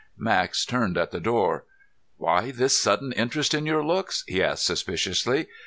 Max 0.17 0.65
turned 0.65 0.97
at 0.97 1.11
the 1.11 1.19
door. 1.19 1.63
"Why 2.17 2.49
this 2.49 2.75
sudden 2.75 3.11
interest 3.13 3.53
in 3.53 3.67
your 3.67 3.85
looks?" 3.85 4.23
he 4.27 4.41
asked 4.41 4.65
suspiciously. 4.65 5.45